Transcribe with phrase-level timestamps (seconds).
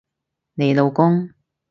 [0.55, 1.29] 你老公？